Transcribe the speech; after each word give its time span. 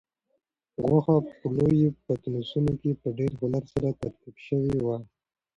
غوښه 0.83 1.15
په 1.39 1.45
لویو 1.55 1.95
پتنوسونو 2.05 2.73
کې 2.81 2.91
په 3.01 3.09
ډېر 3.17 3.31
هنر 3.41 3.63
سره 3.73 3.89
ترتیب 4.01 4.35
شوې 4.47 4.75
وه. 4.85 4.97